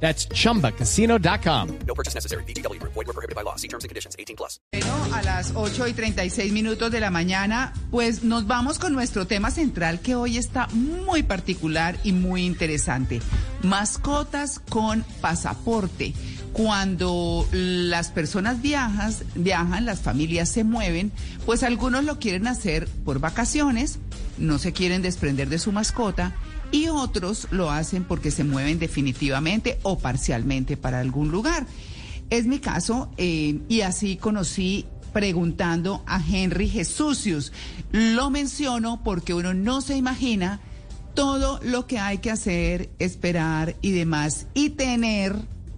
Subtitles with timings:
[0.00, 1.78] That's chumbacasino.com.
[1.86, 2.44] No purchase necessary.
[2.44, 2.80] BGW.
[2.82, 3.56] Void were prohibited by law.
[3.56, 4.14] See terms and conditions.
[4.18, 4.60] 18 plus.
[4.72, 9.26] Bueno, a las 8 y 36 minutos de la mañana, pues nos vamos con nuestro
[9.26, 13.20] tema central que hoy está muy particular y muy interesante.
[13.62, 16.12] Mascotas con pasaporte.
[16.52, 21.12] Cuando las personas viajas, viajan, las familias se mueven,
[21.44, 23.98] pues algunos lo quieren hacer por vacaciones,
[24.38, 26.34] no se quieren desprender de su mascota
[26.76, 31.66] y otros lo hacen porque se mueven definitivamente o parcialmente para algún lugar.
[32.28, 37.50] Es mi caso eh, y así conocí preguntando a Henry Jesucius.
[37.92, 40.60] Lo menciono porque uno no se imagina
[41.14, 45.34] todo lo que hay que hacer, esperar y demás y tener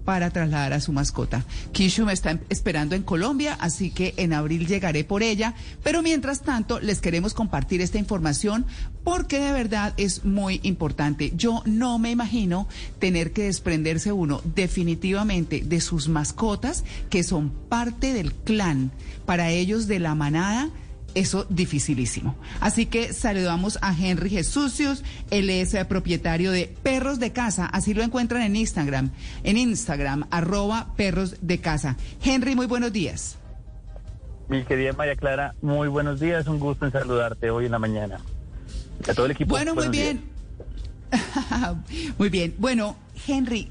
[0.09, 1.45] para trasladar a su mascota.
[1.73, 6.41] Kishu me está esperando en Colombia, así que en abril llegaré por ella, pero mientras
[6.41, 8.65] tanto les queremos compartir esta información
[9.05, 11.35] porque de verdad es muy importante.
[11.37, 18.15] Yo no me imagino tener que desprenderse uno definitivamente de sus mascotas que son parte
[18.15, 18.91] del clan,
[19.27, 20.71] para ellos de la manada
[21.15, 22.37] eso dificilísimo.
[22.61, 27.95] Así que saludamos a Henry Jesucius, él es eh, propietario de Perros de Casa, así
[27.95, 29.11] lo encuentran en Instagram,
[29.45, 31.97] en Instagram, arroba Perros de Casa.
[32.23, 33.37] Henry, muy buenos días.
[34.49, 38.21] Mi querida María Clara, muy buenos días, un gusto en saludarte hoy en la mañana.
[39.07, 39.51] A todo el equipo.
[39.51, 40.23] Bueno, muy bien.
[42.19, 42.55] muy bien.
[42.59, 43.69] Bueno, Henry,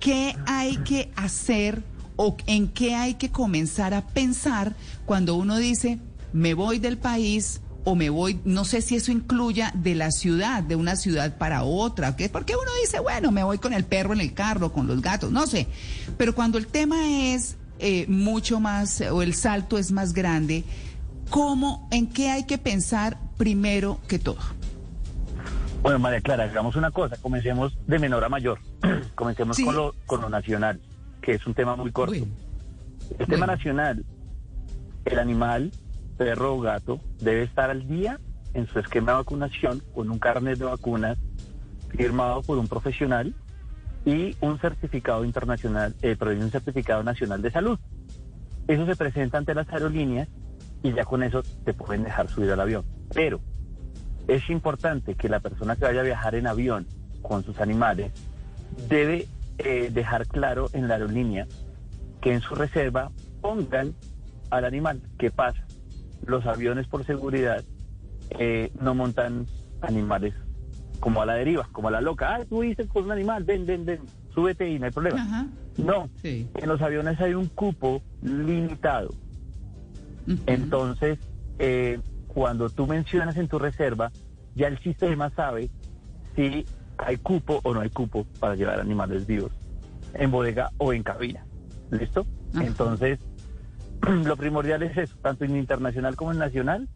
[0.00, 1.82] ¿qué hay que hacer
[2.16, 4.74] o en qué hay que comenzar a pensar
[5.04, 5.98] cuando uno dice
[6.34, 10.62] me voy del país o me voy, no sé si eso incluya de la ciudad,
[10.64, 14.20] de una ciudad para otra, porque uno dice, bueno, me voy con el perro en
[14.20, 15.68] el carro, con los gatos, no sé,
[16.18, 16.96] pero cuando el tema
[17.34, 20.64] es eh, mucho más, o el salto es más grande,
[21.30, 24.38] ¿cómo, en qué hay que pensar primero que todo?
[25.82, 28.58] Bueno, María Clara, hagamos una cosa, comencemos de menor a mayor,
[29.14, 29.64] comencemos Sí.
[29.64, 30.80] con, lo, con lo nacional,
[31.20, 32.14] que es un tema muy corto.
[33.18, 34.02] El tema nacional,
[35.04, 35.70] el animal,
[36.16, 38.18] perro o gato, debe estar al día
[38.54, 41.18] en su esquema de vacunación con un carnet de vacunas
[41.90, 43.34] firmado por un profesional
[44.04, 47.78] y un certificado internacional, eh, un certificado nacional de salud.
[48.68, 50.28] Eso se presenta ante las aerolíneas
[50.82, 52.84] y ya con eso te pueden dejar subir al avión.
[53.12, 53.40] Pero
[54.28, 56.86] es importante que la persona que vaya a viajar en avión
[57.22, 58.12] con sus animales
[58.88, 59.26] debe
[59.58, 61.46] eh, dejar claro en la aerolínea
[62.20, 63.10] que en su reserva
[63.40, 63.94] pongan
[64.50, 65.00] al animal.
[65.18, 65.64] ¿Qué pasa?
[66.26, 67.62] Los aviones por seguridad
[68.38, 69.46] eh, no montan
[69.82, 70.34] animales
[71.00, 72.34] como a la deriva, como a la loca.
[72.36, 74.00] Ah, tú dices con un animal, ven, ven, ven,
[74.34, 75.22] súbete y no hay problema.
[75.22, 75.46] Ajá,
[75.76, 76.48] No, sí.
[76.54, 79.12] en los aviones hay un cupo limitado.
[80.46, 81.18] Entonces,
[81.58, 84.10] eh, cuando tú mencionas en tu reserva,
[84.54, 85.68] ya el sistema sabe
[86.34, 86.64] si
[86.98, 89.52] hay cupo o no hay cupo para llevar animales vivos
[90.14, 91.44] en bodega o en cabina.
[91.90, 92.26] ¿Listo?
[92.54, 92.64] Ajá.
[92.64, 93.18] Entonces,
[94.24, 96.88] lo primordial es eso, tanto en internacional como en nacional,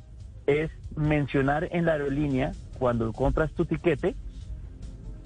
[0.47, 4.15] es mencionar en la aerolínea cuando compras tu tiquete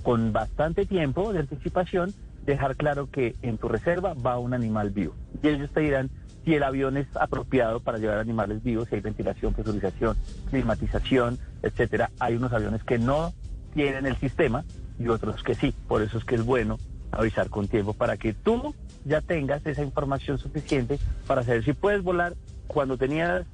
[0.02, 2.12] con bastante tiempo de anticipación,
[2.44, 5.14] dejar claro que en tu reserva va un animal vivo.
[5.42, 6.10] Y ellos te dirán
[6.44, 10.16] si el avión es apropiado para llevar animales vivos, si hay ventilación, presurización,
[10.50, 12.10] climatización, etcétera.
[12.18, 13.32] Hay unos aviones que no
[13.74, 14.64] tienen el sistema
[14.98, 15.72] y otros que sí.
[15.86, 16.78] Por eso es que es bueno
[17.12, 22.02] avisar con tiempo para que tú ya tengas esa información suficiente para saber si puedes
[22.02, 22.34] volar
[22.66, 23.44] cuando tenías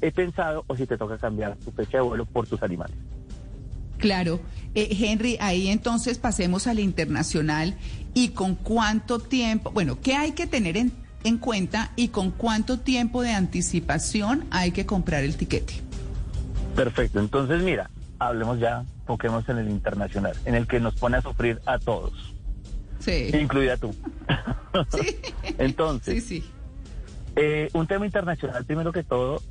[0.00, 2.96] he pensado o si te toca cambiar tu fecha de vuelo por tus animales.
[3.98, 4.40] Claro.
[4.74, 7.76] Eh, Henry, ahí entonces pasemos al internacional
[8.14, 10.92] y con cuánto tiempo, bueno, ¿qué hay que tener en,
[11.22, 15.74] en cuenta y con cuánto tiempo de anticipación hay que comprar el tiquete?
[16.74, 21.22] Perfecto, entonces mira, hablemos ya, toquemos en el internacional, en el que nos pone a
[21.22, 22.34] sufrir a todos,
[23.02, 23.30] Sí.
[23.34, 23.94] incluida tú.
[24.90, 25.18] Sí.
[25.58, 26.50] Entonces, Sí, sí.
[27.36, 29.42] eh, un tema internacional, primero que todo,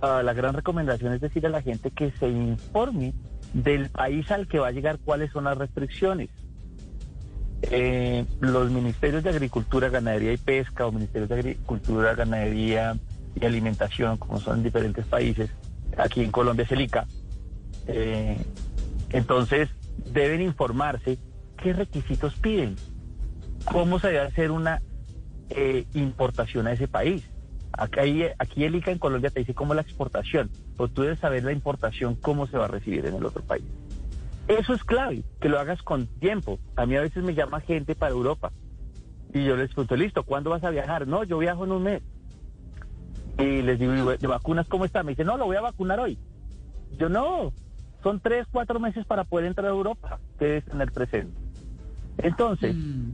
[0.00, 3.12] ah, la gran recomendación es decir a la gente que se informe
[3.52, 6.30] del país al que va a llegar cuáles son las restricciones.
[7.62, 12.96] Eh, los ministerios de Agricultura, Ganadería y Pesca o ministerios de Agricultura, Ganadería
[13.34, 15.50] y Alimentación, como son en diferentes países,
[15.96, 17.06] aquí en Colombia es el ICA,
[17.88, 18.36] eh,
[19.10, 19.68] entonces
[20.12, 21.18] deben informarse
[21.66, 22.76] qué requisitos piden,
[23.64, 24.80] cómo se debe hacer una
[25.50, 27.28] eh, importación a ese país.
[27.72, 31.42] Aquí, aquí el ICA en Colombia te dice cómo la exportación, pero tú debes saber
[31.42, 33.64] la importación, cómo se va a recibir en el otro país.
[34.46, 36.60] Eso es clave, que lo hagas con tiempo.
[36.76, 38.52] A mí a veces me llama gente para Europa
[39.34, 41.08] y yo les pregunto, listo, ¿cuándo vas a viajar?
[41.08, 42.02] No, yo viajo en un mes.
[43.40, 45.02] Y les digo, "¿Y ¿de vacunas cómo está?
[45.02, 46.16] Me dice, no, lo voy a vacunar hoy.
[46.96, 47.52] Yo no,
[48.04, 51.45] son tres, cuatro meses para poder entrar a Europa, que debes tener presente.
[52.18, 53.12] Entonces, Mm.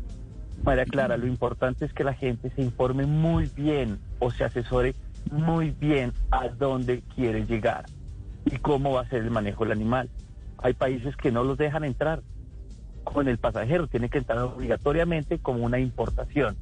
[0.64, 4.94] María Clara, lo importante es que la gente se informe muy bien o se asesore
[5.31, 7.87] muy bien a dónde quiere llegar
[8.44, 10.08] y cómo va a ser el manejo del animal.
[10.58, 12.22] Hay países que no los dejan entrar
[13.04, 16.56] con el pasajero, tiene que entrar obligatoriamente como una importación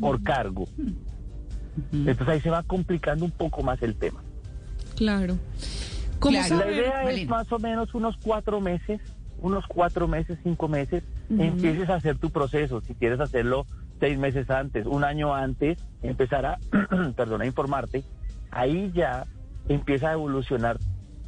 [0.00, 0.66] por cargo.
[1.92, 4.20] Entonces ahí se va complicando un poco más el tema.
[4.96, 5.36] Claro.
[6.18, 6.56] ¿Cómo Claro.
[6.56, 7.30] La idea es Malena.
[7.30, 9.00] más o menos unos cuatro meses,
[9.40, 12.80] unos cuatro meses, cinco meses, empieces a hacer tu proceso.
[12.80, 13.66] Si quieres hacerlo
[14.00, 16.58] seis meses antes, un año antes, empezar a,
[17.16, 18.04] perdón, a informarte.
[18.50, 19.26] Ahí ya
[19.68, 20.78] empieza a evolucionar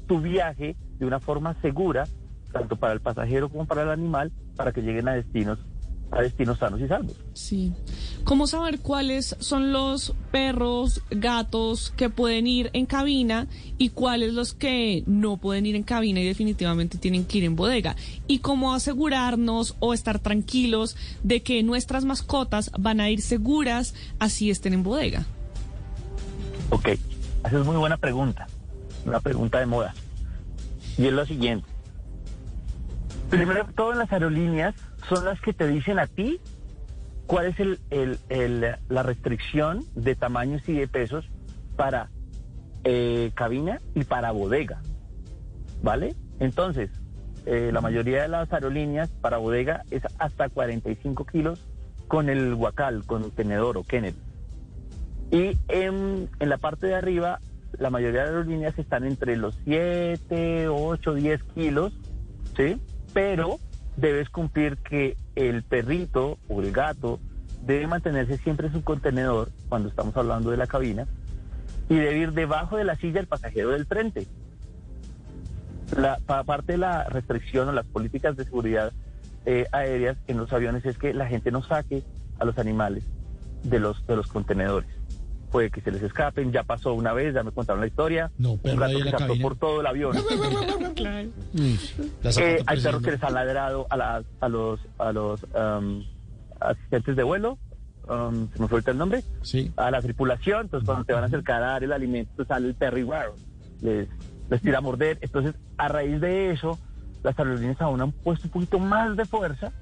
[0.06, 2.06] tu viaje de una forma segura,
[2.52, 5.58] tanto para el pasajero como para el animal, para que lleguen a destinos,
[6.10, 7.16] a destinos sanos y salvos.
[7.34, 7.72] Sí.
[8.24, 13.48] ¿Cómo saber cuáles son los perros, gatos que pueden ir en cabina
[13.78, 17.56] y cuáles los que no pueden ir en cabina y definitivamente tienen que ir en
[17.56, 17.96] bodega?
[18.26, 24.50] Y cómo asegurarnos o estar tranquilos de que nuestras mascotas van a ir seguras así
[24.50, 25.26] estén en bodega.
[26.70, 28.46] Ok, esa es muy buena pregunta,
[29.04, 29.94] una pregunta de moda.
[30.98, 31.68] Y es lo siguiente.
[33.30, 34.74] Primero todo, en las aerolíneas
[35.08, 36.40] son las que te dicen a ti
[37.26, 41.28] cuál es el, la restricción de tamaños y de pesos
[41.76, 42.10] para
[42.84, 44.80] eh, cabina y para bodega.
[45.82, 46.14] ¿Vale?
[46.38, 46.90] Entonces,
[47.44, 51.66] eh, la mayoría de las aerolíneas para bodega es hasta 45 kilos
[52.08, 54.14] con el guacal, con el tenedor o kennel.
[55.30, 57.40] Y en, en la parte de arriba,
[57.78, 61.92] la mayoría de aerolíneas están entre los 7, 8, 10 kilos,
[62.56, 62.80] ¿sí?
[63.12, 63.58] Pero
[63.96, 67.18] debes cumplir que el perrito o el gato
[67.64, 71.06] debe mantenerse siempre en su contenedor cuando estamos hablando de la cabina
[71.88, 74.26] y debe ir debajo de la silla del pasajero del frente.
[75.96, 78.92] La pa- parte de la restricción o las políticas de seguridad
[79.46, 82.02] eh, aéreas en los aviones es que la gente no saque
[82.38, 83.04] a los animales
[83.62, 84.90] de los de los contenedores.
[85.56, 88.30] Puede que se les escapen, ya pasó una vez, ya me contaron la historia.
[88.36, 90.14] No, un perro gato que saltó por todo el avión.
[91.56, 96.04] Eh, hay perros que les han ladrado a, la- a los a los um,
[96.60, 97.56] asistentes de vuelo,
[98.06, 99.72] um, se me ahorita el nombre, Sí.
[99.78, 102.68] a la tripulación, entonces cuando te van a acercar a dar el alimento, pues, sale
[102.68, 103.06] el perro y
[103.80, 104.08] les,
[104.50, 105.16] les tira a morder.
[105.22, 106.78] Entonces, a raíz de eso,
[107.22, 109.72] las aerolíneas aún han puesto un poquito más de fuerza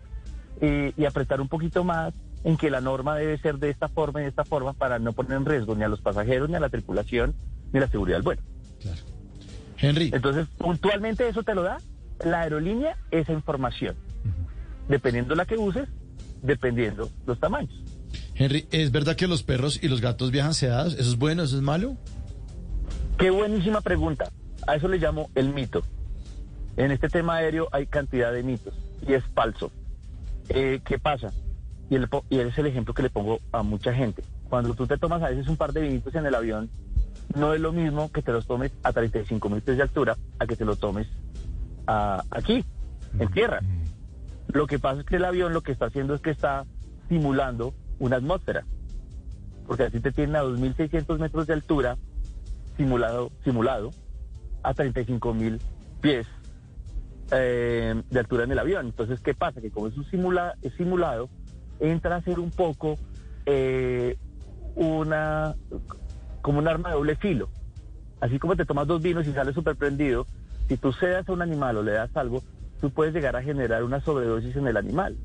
[0.60, 4.20] eh, y apretar un poquito más en que la norma debe ser de esta forma
[4.20, 6.60] y de esta forma para no poner en riesgo ni a los pasajeros, ni a
[6.60, 7.34] la tripulación,
[7.72, 8.42] ni a la seguridad del vuelo.
[8.80, 9.00] Claro.
[9.78, 11.78] Henry, Entonces, puntualmente eso te lo da
[12.24, 13.96] la aerolínea, esa información.
[14.88, 15.88] Dependiendo la que uses,
[16.42, 17.74] dependiendo los tamaños.
[18.34, 20.94] Henry, ¿es verdad que los perros y los gatos viajan sedados?
[20.94, 21.42] ¿Eso es bueno?
[21.42, 21.96] ¿Eso es malo?
[23.18, 24.30] Qué buenísima pregunta.
[24.66, 25.82] A eso le llamo el mito.
[26.76, 28.74] En este tema aéreo hay cantidad de mitos
[29.06, 29.70] y es falso.
[30.48, 31.32] Eh, ¿Qué pasa?
[31.90, 34.22] Y, el y es el ejemplo que le pongo a mucha gente.
[34.48, 36.70] Cuando tú te tomas a veces un par de vinitos en el avión,
[37.34, 40.46] no es lo mismo que te los tomes a 35 mil pies de altura a
[40.46, 41.06] que te lo tomes
[41.86, 42.64] a- aquí,
[43.18, 43.60] en tierra.
[44.52, 46.64] Lo que pasa es que el avión lo que está haciendo es que está
[47.08, 48.64] simulando una atmósfera.
[49.66, 51.96] Porque así te tienen a 2.600 metros de altura
[52.76, 53.90] simulado, simulado
[54.62, 55.60] a 35 mil
[56.00, 56.26] pies
[57.30, 58.86] eh, de altura en el avión.
[58.86, 59.60] Entonces, ¿qué pasa?
[59.60, 61.28] Que como es un simula, es simulado,
[61.80, 62.96] entra a ser un poco
[63.46, 64.16] eh,
[64.76, 65.54] una
[66.42, 67.48] como un arma de doble filo.
[68.20, 70.26] Así como te tomas dos vinos y sales súper prendido,
[70.68, 72.42] si tú cedas a un animal o le das algo,
[72.80, 75.16] tú puedes llegar a generar una sobredosis en el animal.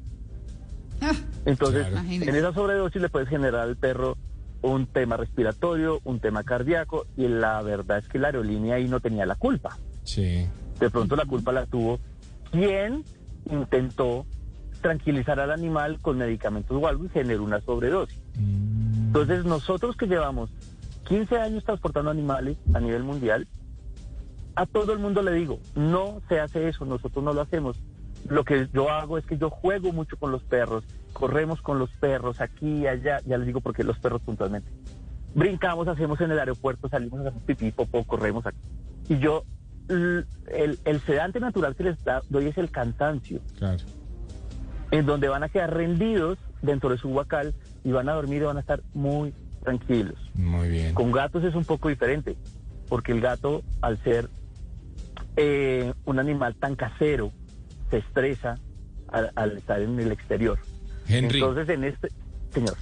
[1.01, 1.13] Ah,
[1.45, 2.07] Entonces, Claro.
[2.09, 4.17] En esa sobredosis le puedes generar al perro
[4.61, 8.99] un tema respiratorio, un tema cardíaco, y la verdad es que la aerolínea ahí no
[8.99, 9.77] tenía la culpa.
[10.03, 10.47] Sí.
[10.79, 11.99] De pronto la culpa la tuvo
[12.51, 13.03] quien
[13.49, 14.25] intentó
[14.79, 18.19] tranquilizar al animal con medicamentos o algo y generó una sobredosis.
[18.37, 20.49] Entonces nosotros que llevamos
[21.07, 23.47] 15 años transportando animales a nivel mundial,
[24.55, 27.81] a todo el mundo le digo, no se hace eso, nosotros no lo hacemos.
[28.27, 30.83] Lo que yo hago es que yo juego mucho con los perros,
[31.13, 34.69] corremos con los perros aquí y allá, ya les digo porque los perros puntualmente.
[35.33, 38.59] Brincamos, hacemos en el aeropuerto, salimos a hacer pipí, popó, corremos aquí.
[39.07, 39.43] Y yo,
[39.87, 40.27] el,
[40.83, 41.97] el sedante natural que les
[42.29, 43.83] doy es el cansancio Claro.
[44.91, 47.53] En donde van a quedar rendidos dentro de su huacal
[47.83, 50.17] y van a dormir y van a estar muy tranquilos.
[50.33, 50.93] Muy bien.
[50.93, 52.35] Con gatos es un poco diferente,
[52.87, 54.29] porque el gato, al ser
[55.37, 57.31] eh, un animal tan casero,
[57.89, 58.57] se estresa
[59.07, 60.59] al, al estar en el exterior.
[61.07, 61.39] Henry.
[61.39, 62.09] Entonces, en este,
[62.53, 62.75] señor,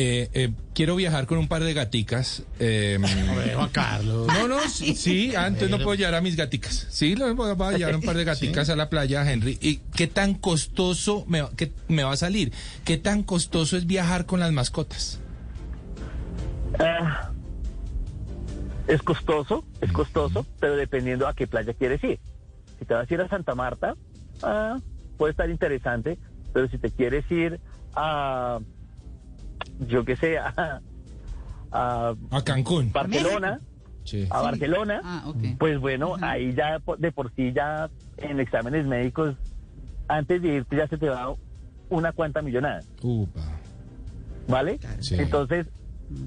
[0.00, 2.44] Eh, eh, quiero viajar con un par de gaticas.
[2.60, 4.28] eh, Hombre, Juan Carlos.
[4.28, 6.86] no, no, sí, sí, antes no puedo llevar a mis gaticas.
[6.90, 9.58] Sí, lo voy voy a llevar un par de gaticas a la playa, Henry.
[9.60, 12.52] ¿Y qué tan costoso me, va- qué- me va a salir?
[12.84, 15.18] ¿Qué tan costoso es viajar con las mascotas?
[16.78, 17.30] Ah,
[18.86, 22.20] es costoso, es costoso, pero dependiendo a qué playa quieres ir.
[22.78, 23.96] Si te vas a ir a Santa Marta,
[24.42, 24.78] ah,
[25.16, 26.18] puede estar interesante,
[26.52, 27.58] pero si te quieres ir
[27.94, 28.60] a,
[29.86, 30.80] yo qué sé, a,
[31.72, 32.90] a A Cancún.
[32.92, 33.60] Barcelona,
[34.04, 34.26] Sí.
[34.30, 39.36] a Barcelona, Ah, pues bueno, ahí ya de por sí ya en exámenes médicos,
[40.08, 41.34] antes de irte ya se te va
[41.90, 42.80] una cuanta millonada.
[43.02, 43.40] Upa.
[44.48, 44.78] ¿vale?
[45.00, 45.16] Sí.
[45.18, 45.66] Entonces,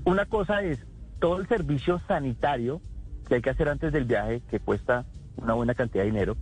[0.05, 0.77] una cosa es
[1.19, 2.79] todo el servicio sanitario
[3.27, 5.05] que hay que hacer antes del viaje, que cuesta
[5.37, 6.37] una buena cantidad de dinero,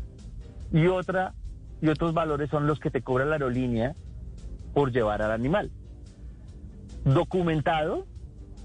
[0.73, 1.33] y otra
[1.81, 3.93] y otros valores son los que te cobra la aerolínea
[4.73, 5.71] por llevar al animal.
[7.05, 8.05] Documentado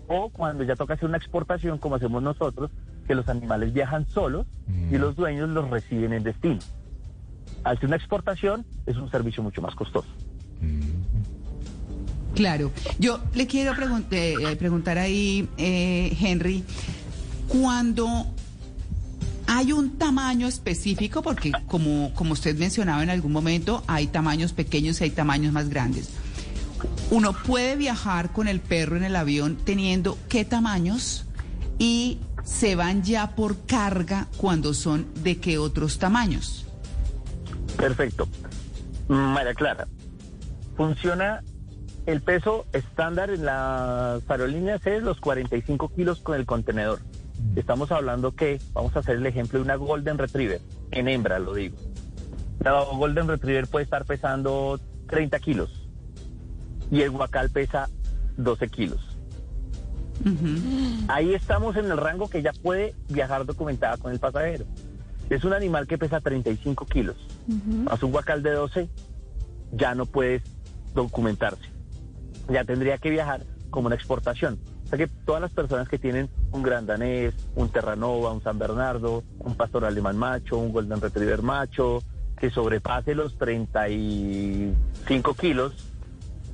[0.09, 2.71] o cuando ya toca hacer una exportación como hacemos nosotros,
[3.07, 4.47] que los animales viajan solos
[4.91, 6.59] y los dueños los reciben en destino.
[7.63, 10.09] Al ser una exportación es un servicio mucho más costoso.
[12.35, 12.71] Claro.
[12.99, 16.65] Yo le quiero pregun- eh, eh, preguntar ahí, eh, Henry,
[17.49, 18.27] cuando
[19.47, 25.01] hay un tamaño específico, porque como, como usted mencionaba en algún momento, hay tamaños pequeños
[25.01, 26.11] y hay tamaños más grandes.
[27.11, 31.27] Uno puede viajar con el perro en el avión teniendo qué tamaños
[31.79, 36.67] y se van ya por carga cuando son de qué otros tamaños.
[37.77, 38.29] Perfecto.
[39.09, 39.87] María Clara,
[40.77, 41.43] funciona
[42.07, 47.01] el peso estándar en las aerolíneas es los 45 kilos con el contenedor.
[47.57, 50.61] Estamos hablando que, vamos a hacer el ejemplo de una Golden Retriever,
[50.91, 51.77] en hembra lo digo.
[52.61, 55.84] La Golden Retriever puede estar pesando 30 kilos
[56.91, 57.89] y el guacal pesa
[58.37, 59.01] 12 kilos.
[61.09, 64.65] Ahí estamos en el rango que ya puede viajar documentada con el pasajero.
[65.31, 67.17] Es un animal que pesa 35 kilos,
[67.85, 68.89] más un guacal de 12,
[69.73, 70.43] ya no puedes
[70.95, 71.69] documentarse.
[72.49, 74.59] Ya tendría que viajar como una exportación.
[74.85, 78.59] O sea que todas las personas que tienen un gran danés, un terranova, un San
[78.59, 82.03] Bernardo, un pastor alemán macho, un golden retriever macho,
[82.39, 85.73] que sobrepase los 35 kilos,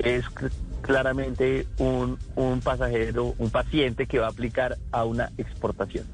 [0.04, 0.50] es cl-
[0.82, 6.04] claramente un, un pasajero, un paciente que va a aplicar a una exportación.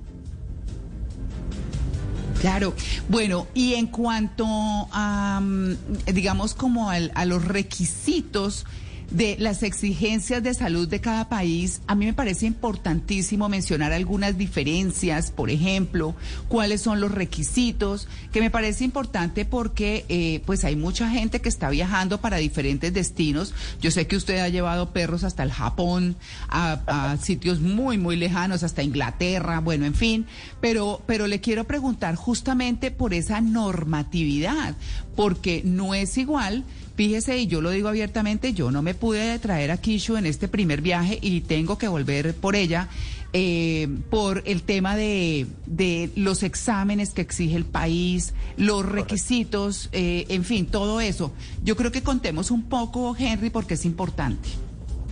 [2.40, 2.74] Claro,
[3.08, 5.72] bueno, y en cuanto a, mm,
[6.12, 8.66] digamos, como al- a los requisitos
[9.10, 14.36] de las exigencias de salud de cada país, a mí me parece importantísimo mencionar algunas
[14.36, 16.14] diferencias, por ejemplo,
[16.48, 21.48] cuáles son los requisitos, que me parece importante porque eh, pues hay mucha gente que
[21.48, 23.54] está viajando para diferentes destinos.
[23.80, 26.16] Yo sé que usted ha llevado perros hasta el Japón,
[26.48, 30.26] a, a sitios muy, muy lejanos, hasta Inglaterra, bueno, en fin,
[30.60, 34.74] pero, pero le quiero preguntar justamente por esa normatividad,
[35.14, 36.64] porque no es igual
[36.96, 40.48] Fíjese, y yo lo digo abiertamente, yo no me pude traer a Kishu en este
[40.48, 42.88] primer viaje y tengo que volver por ella
[43.34, 50.24] eh, por el tema de, de los exámenes que exige el país, los requisitos, eh,
[50.30, 51.32] en fin, todo eso.
[51.62, 54.48] Yo creo que contemos un poco, Henry, porque es importante.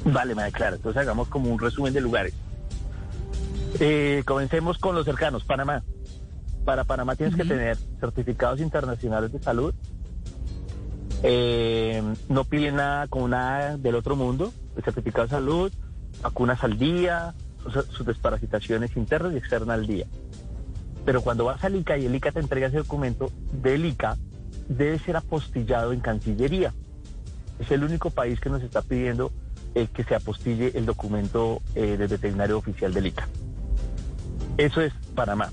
[0.07, 2.33] Vale, María Clara, entonces hagamos como un resumen de lugares.
[3.79, 5.83] Eh, comencemos con los cercanos, Panamá.
[6.65, 9.75] Para Panamá tienes que tener certificados internacionales de salud.
[11.27, 14.53] Eh, no piden nada con nada del otro mundo.
[14.77, 15.73] El certificado de salud,
[16.23, 17.35] vacunas al día,
[17.91, 20.07] sus desparasitaciones internas y externas al día.
[21.07, 24.19] Pero cuando vas al ICA y el ICA te entrega ese documento del ICA,
[24.69, 26.75] debe ser apostillado en Cancillería.
[27.59, 29.33] Es el único país que nos está pidiendo
[29.75, 33.27] eh, que se apostille el documento eh, del veterinario oficial del ICA.
[34.59, 35.51] Eso es Panamá.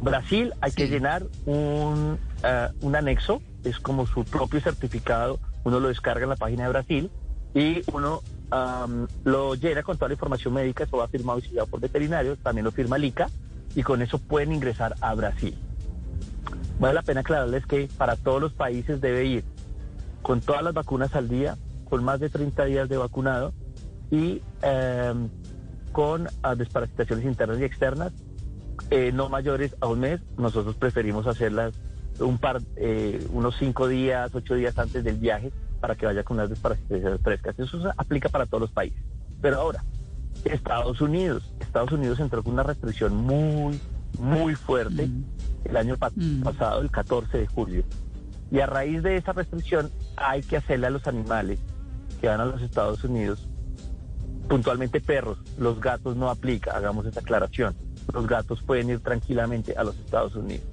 [0.00, 5.88] Brasil hay que llenar un, ah, un anexo, es como su propio certificado, uno lo
[5.88, 7.10] descarga en la página de Brasil
[7.54, 8.20] y uno
[8.50, 12.38] am, lo llena con toda la información médica, eso va firmado y sellado por veterinarios,
[12.38, 13.28] también lo firma el ICA
[13.74, 15.56] y con eso pueden ingresar a Brasil.
[16.78, 19.44] Vale la pena aclararles que para todos los países debe ir
[20.22, 21.56] con todas las vacunas al día,
[21.88, 23.52] con más de 30 días de vacunado
[24.10, 25.28] y em,
[25.92, 28.12] con ah, desparasitaciones internas y externas
[28.90, 30.20] eh, no mayores a un mes.
[30.38, 31.74] Nosotros preferimos hacerlas
[32.20, 36.36] un par, eh, unos cinco días, ocho días antes del viaje para que vaya con
[36.38, 37.58] unas desparasitaciones frescas.
[37.58, 39.02] Eso aplica para todos los países.
[39.42, 39.84] Pero ahora,
[40.44, 41.52] Estados Unidos.
[41.60, 43.80] Estados Unidos entró con una restricción muy,
[44.18, 45.08] muy fuerte
[45.64, 46.42] el año pa- Mm.
[46.42, 47.84] pasado, el 14 de julio.
[48.50, 51.58] Y a raíz de esa restricción hay que hacerle a los animales
[52.20, 53.48] que van a los Estados Unidos,
[54.48, 57.74] puntualmente perros, los gatos no aplica, hagamos esa aclaración.
[58.12, 60.66] Los gatos pueden ir tranquilamente a los Estados Unidos.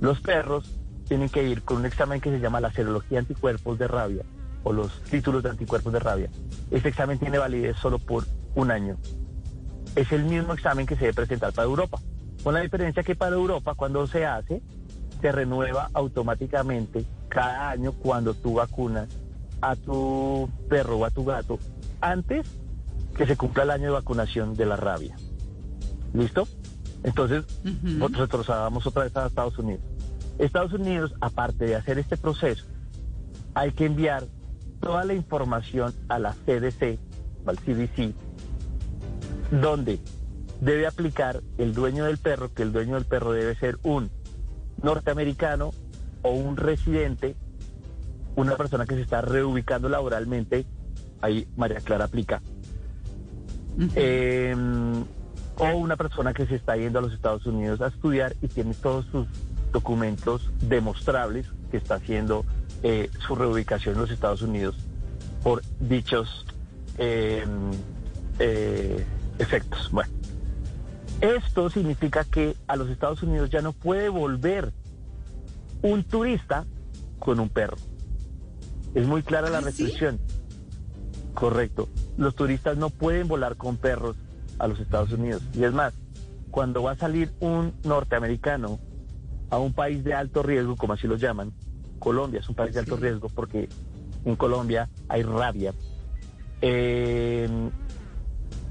[0.00, 0.70] Los perros
[1.08, 4.24] tienen que ir con un examen que se llama la serología anticuerpos de rabia
[4.64, 6.30] o los títulos de anticuerpos de rabia.
[6.70, 8.96] Este examen tiene validez solo por un año.
[9.94, 11.98] Es el mismo examen que se debe presentar para Europa.
[12.42, 14.62] Con la diferencia que para Europa cuando se hace,
[15.20, 19.08] se renueva automáticamente cada año cuando tú vacunas
[19.60, 21.58] a tu perro o a tu gato
[22.00, 22.46] antes
[23.16, 25.16] que se cumpla el año de vacunación de la rabia.
[26.14, 26.46] ¿Listo?
[27.02, 27.88] Entonces, Ujú.
[27.88, 29.82] nosotros retrocedamos otra vez a Estados Unidos.
[30.38, 32.64] Estados Unidos, aparte de hacer este proceso,
[33.54, 34.24] hay que enviar
[34.80, 36.98] toda la información a la CDC,
[37.46, 38.14] al CDC,
[39.50, 40.00] donde
[40.60, 44.10] debe aplicar el dueño del perro, que el dueño del perro debe ser un
[44.82, 45.72] norteamericano
[46.22, 47.36] o un residente,
[48.36, 50.66] una persona que se está reubicando laboralmente,
[51.20, 52.40] ahí María Clara aplica,
[53.94, 54.54] eh,
[55.58, 58.74] o una persona que se está yendo a los Estados Unidos a estudiar y tiene
[58.74, 59.26] todos sus
[59.72, 62.44] documentos demostrables que está haciendo
[62.82, 64.76] eh, su reubicación en los Estados Unidos
[65.42, 66.46] por dichos
[66.98, 67.44] eh,
[68.38, 69.04] eh,
[69.38, 69.90] efectos.
[69.90, 70.12] Bueno,
[71.20, 74.72] esto significa que a los Estados Unidos ya no puede volver
[75.82, 76.64] un turista
[77.18, 77.76] con un perro.
[78.94, 79.66] Es muy clara la ¿Ah, sí?
[79.66, 80.20] restricción.
[81.34, 81.88] Correcto.
[82.18, 84.16] Los turistas no pueden volar con perros
[84.62, 85.42] a los Estados Unidos.
[85.54, 85.92] Y es más,
[86.50, 88.78] cuando va a salir un norteamericano
[89.50, 91.52] a un país de alto riesgo, como así lo llaman,
[91.98, 93.68] Colombia es un país de alto riesgo porque
[94.24, 95.74] en Colombia hay rabia.
[96.60, 97.48] Eh,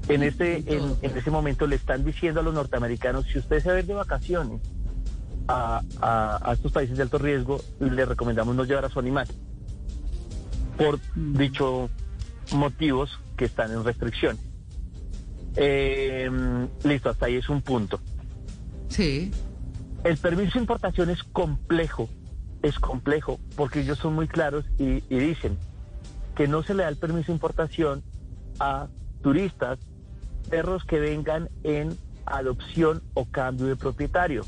[0.08, 3.68] en este, en, en ese momento le están diciendo a los norteamericanos, si usted se
[3.68, 4.60] va a ir de vacaciones
[5.48, 9.26] a, a- a estos países de alto riesgo, le recomendamos no llevar a su animal.
[10.76, 11.88] Por dicho
[12.54, 14.38] motivos que están en restricción.
[15.56, 16.30] Eh,
[16.84, 18.00] listo, hasta ahí es un punto.
[18.88, 19.30] Sí.
[20.04, 22.08] El permiso de importación es complejo,
[22.62, 25.56] es complejo, porque ellos son muy claros y, y dicen
[26.34, 28.02] que no se le da el permiso de importación
[28.58, 28.88] a
[29.22, 29.78] turistas,
[30.48, 34.44] perros que vengan en adopción o cambio de propietario.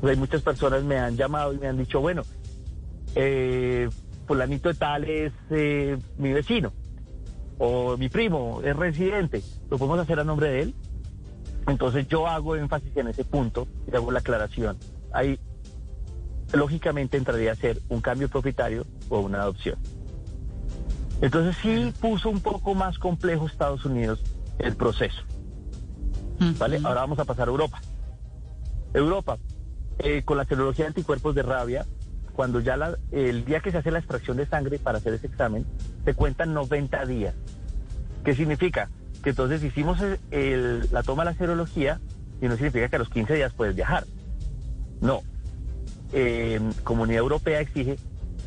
[0.00, 2.22] Pues hay muchas personas me han llamado y me han dicho, bueno,
[3.14, 3.88] eh,
[4.26, 6.72] fulanito de tal es eh, mi vecino
[7.58, 10.74] o mi primo es residente, ¿lo podemos hacer a nombre de él?
[11.66, 14.76] Entonces yo hago énfasis en ese punto y hago la aclaración.
[15.12, 15.38] Ahí
[16.52, 19.78] lógicamente entraría a ser un cambio propietario o una adopción.
[21.20, 24.22] Entonces sí puso un poco más complejo Estados Unidos
[24.58, 25.22] el proceso.
[26.58, 26.80] ¿Vale?
[26.84, 27.80] Ahora vamos a pasar a Europa.
[28.92, 29.38] Europa,
[29.98, 31.86] eh, con la tecnología de anticuerpos de rabia,
[32.34, 35.28] cuando ya la- el día que se hace la extracción de sangre para hacer ese
[35.28, 35.64] examen,
[36.04, 37.34] se cuentan 90 días.
[38.24, 38.90] ¿Qué significa?
[39.22, 42.00] Que entonces hicimos la toma de la serología
[42.42, 44.04] y no significa que a los 15 días puedes viajar.
[45.00, 45.22] No.
[46.12, 47.96] Eh, Comunidad Europea exige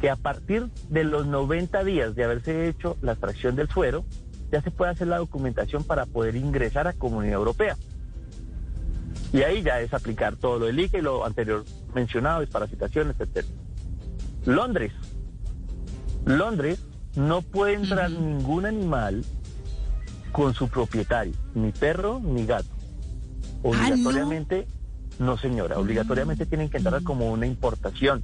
[0.02, 4.06] que a partir de los 90 días de haberse hecho la extracción del suero,
[4.52, 7.76] ya se puede hacer la documentación para poder ingresar a Comunidad Europea.
[9.34, 13.46] Y ahí ya es aplicar todo lo del ICA y lo anterior mencionado, desparasitaciones, etc.
[14.48, 14.94] Londres.
[16.26, 16.80] Londres
[17.18, 19.26] no puede entrar ningún animal
[20.32, 22.70] con su propietario, ni perro ni gato.
[23.62, 24.66] Obligatoriamente,
[25.20, 25.38] no?
[25.38, 28.24] señora, obligatoriamente tienen que entrar como una importación.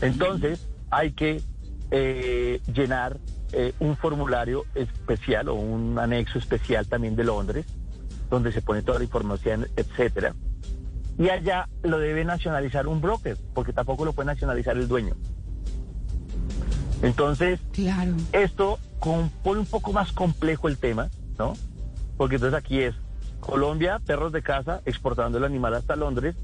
[0.00, 1.42] Entonces, hay que
[1.90, 3.18] eh, llenar
[3.52, 7.66] eh, un formulario especial o un anexo especial también de Londres,
[8.30, 10.34] donde se pone toda la información, etcétera.
[11.18, 15.14] Y allá lo debe nacionalizar un broker, porque tampoco lo puede nacionalizar el dueño.
[17.02, 18.14] Entonces, Claro.
[18.32, 21.54] esto con- pone un poco más complejo el tema, ¿no?
[22.16, 22.94] Porque entonces aquí es
[23.40, 26.34] Colombia, perros de casa, exportando el animal hasta Londres.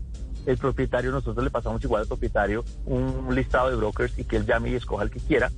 [0.47, 4.47] El propietario, nosotros le pasamos igual al propietario un listado de brokers y que él
[4.47, 5.51] llame y escoja el que quiera.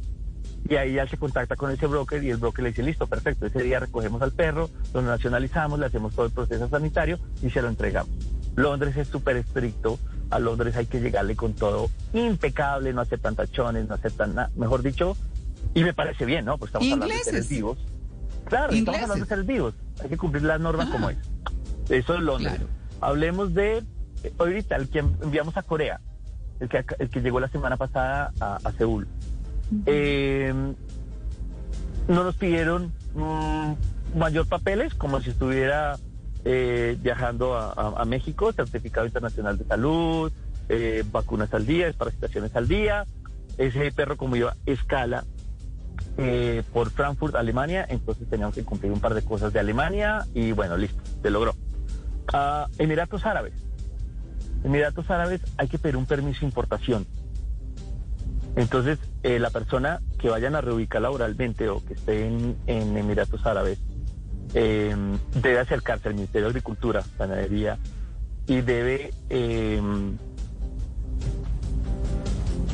[0.69, 3.47] Y ahí ya se contacta con ese broker y el broker le dice, listo, perfecto,
[3.47, 7.61] ese día recogemos al perro, lo nacionalizamos, le hacemos todo el proceso sanitario y se
[7.61, 8.11] lo entregamos.
[8.57, 9.99] Londres es súper estricto,
[10.31, 14.83] a Londres hay que llegarle con todo impecable, no aceptan tachones, no aceptan nada, mejor
[14.83, 15.17] dicho,
[15.75, 16.59] y me parece bien, ¿no?
[16.59, 17.79] Pues estamos hablando de seres vivos.
[18.47, 20.93] Claro, estamos hablando de seres vivos, hay que cumplir las normas Ah.
[20.93, 21.19] como es.
[21.89, 22.55] Eso es Londres.
[22.55, 22.69] Claro.
[23.01, 23.83] Hablemos de,
[24.39, 26.01] ahorita, el que enviamos a Corea,
[26.61, 29.07] el que, el que llegó la semana pasada a, a Seúl.
[29.87, 30.53] Eh,
[32.09, 35.97] no nos pidieron mm, mayor papeles, como si estuviera
[36.45, 40.31] eh, viajando a, México, certificado internacional de salud,
[40.69, 43.07] eh, vacunas al día, desparasitaciones al día.
[43.57, 45.25] Ese perro, como iba, escala
[46.19, 50.53] eh, por Frankfurt, Alemania, entonces teníamos que cumplir un par de cosas de Alemania y
[50.53, 51.55] bueno, listo, se logró.
[52.33, 53.55] Ah, Emiratos Árabes.
[54.65, 57.07] Emiratos Árabes hay que pedir un permiso de importación.
[58.57, 62.57] Entonces, eh, la persona que vayan a reubicar laboralmente o que esté en
[62.97, 63.79] Emiratos Árabes
[64.55, 64.95] eh,
[65.35, 67.79] debe acercarse al Ministerio de Agricultura, Ganadería
[68.47, 69.81] y debe eh,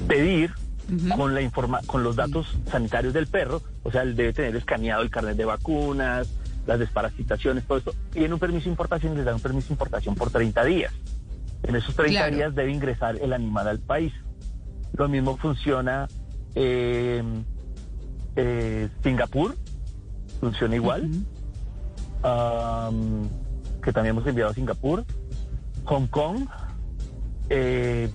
[0.08, 0.52] pedir
[1.16, 5.02] con la informa con los datos sanitarios del perro, o sea, él debe tener escaneado
[5.02, 6.28] el carnet de vacunas,
[6.66, 9.74] las desparasitaciones, todo esto, y en un permiso de importación les dan un permiso de
[9.74, 10.92] importación por 30 días.
[11.62, 12.36] En esos 30 Claro.
[12.36, 14.12] días debe ingresar el animal al país.
[14.96, 16.08] Lo mismo funciona
[16.56, 17.22] eh,
[18.34, 19.54] eh, Singapur,
[20.40, 21.08] funciona igual,
[22.22, 23.28] Am,
[23.82, 25.04] que también hemos enviado a Singapur,
[25.84, 26.46] Hong Kong,
[27.48, 28.10] eh,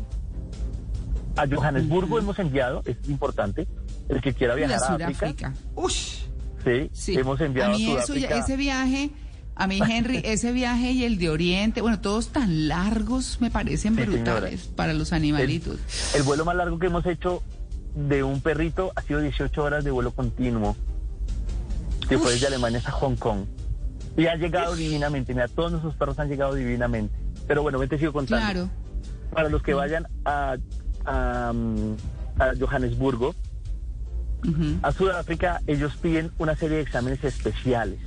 [1.36, 3.68] a Johannesburgo hemos enviado, es importante,
[4.08, 5.54] el que quiera viajar a África, Sudáfrica.
[5.76, 6.26] Ush.
[6.64, 7.16] sí, Sí.
[7.18, 9.10] hemos enviado a mí a eso ese viaje,
[9.56, 13.96] a mí Henry, ese viaje y el de Oriente, bueno, todos tan largos me parecen
[13.96, 14.76] Sí, brutales señora.
[14.76, 15.80] para los animalitos.
[16.16, 17.42] El vuelo más largo que hemos hecho
[17.96, 20.76] de un perrito ha sido 18 horas de vuelo continuo,
[22.08, 23.46] que fue desde Alemania hasta Hong Kong.
[24.18, 27.14] Y ha llegado divinamente, mira, todos nuestros perros han llegado divinamente.
[27.48, 28.46] Pero bueno, me te sigo contando.
[28.46, 28.70] Claro.
[29.32, 30.56] Para los que vayan a,
[31.06, 31.96] a, mm,
[32.40, 33.36] a Johannesburgo,
[34.84, 38.00] a Sudáfrica, ellos piden una serie de exámenes especiales.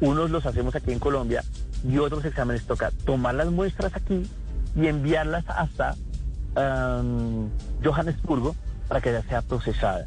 [0.00, 1.42] Unos los hacemos aquí en Colombia
[1.88, 4.28] y otros exámenes toca tomar las muestras aquí
[4.76, 5.96] y enviarlas hasta
[6.54, 7.48] am,
[7.82, 8.54] Johannesburgo
[8.88, 10.06] para que ya sea procesada.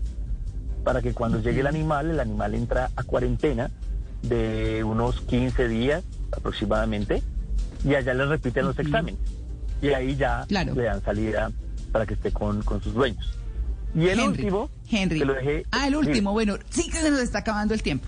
[0.83, 3.71] Para que cuando llegue el animal, el animal entra a cuarentena
[4.23, 7.21] de unos 15 días aproximadamente
[7.85, 9.19] y allá le repiten los exámenes.
[9.81, 10.73] Y ahí ya Claro.
[10.75, 11.51] le dan salida
[11.91, 13.37] para que esté con, con sus dueños.
[13.93, 15.19] Y el Henry, último, Henry.
[15.19, 16.33] que lo dejé- Ah, el último, Sí.
[16.33, 18.07] bueno, sí que se nos está acabando el tiempo.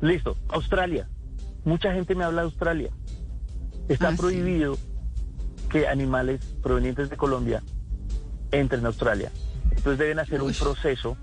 [0.00, 1.08] Listo, Australia.
[1.64, 2.90] Mucha gente me habla de Australia.
[3.88, 4.16] Está Ah, sí.
[4.18, 4.76] prohibido
[5.70, 7.62] que animales provenientes de Colombia
[8.52, 9.32] entren a Australia.
[9.70, 11.16] Entonces deben hacer un proceso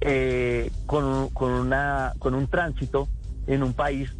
[0.00, 3.08] eh, con, con, una, con un tránsito
[3.46, 4.10] en un país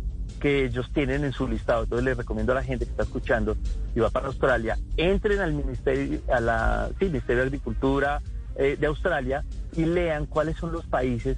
[0.40, 1.84] que ellos tienen en su listado.
[1.84, 3.56] Entonces les recomiendo a la gente que está escuchando
[3.94, 8.20] y va para Australia, entren al ministerio, a la, sí, Ministerio de Agricultura
[8.56, 9.44] eh, de Australia
[9.76, 11.36] y lean cuáles son los países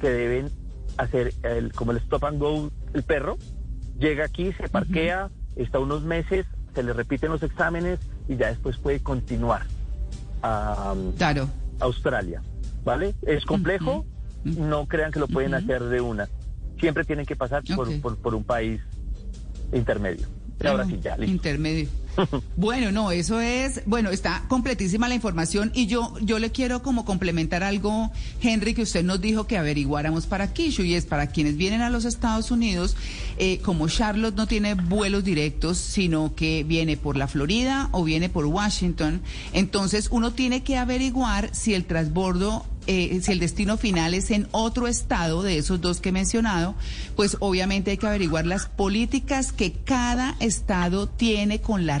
[0.00, 0.50] que deben
[0.96, 3.36] hacer el, como el stop and go el perro.
[3.98, 8.76] Llega aquí, se parquea, está unos meses, se le repiten los exámenes y ya después
[8.76, 9.62] puede continuar
[10.42, 11.48] a, Claro.
[11.80, 12.42] Australia,
[12.84, 13.14] ¿vale?
[13.22, 14.06] Es complejo,
[14.44, 16.28] no crean que lo pueden hacer de una.
[16.80, 18.00] Siempre tienen que pasar por, Ok.
[18.00, 18.80] por, por un país
[19.72, 20.26] intermedio.
[20.60, 21.32] Y ahora sí, ya, listo.
[21.32, 21.88] Intermedio.
[22.56, 27.04] Bueno, no, eso es, bueno, está completísima la información y yo, yo le quiero como
[27.04, 28.10] complementar algo,
[28.42, 31.90] Henry, que usted nos dijo que averiguáramos para Kishu y es para quienes vienen a
[31.90, 32.96] los Estados Unidos,
[33.38, 38.28] eh, como Charlotte no tiene vuelos directos, sino que viene por la Florida o viene
[38.28, 44.14] por Washington, entonces uno tiene que averiguar si el transbordo eh, si el destino final
[44.14, 46.74] es en otro estado de esos dos que he mencionado,
[47.16, 52.00] pues obviamente hay que averiguar las políticas que cada estado tiene con las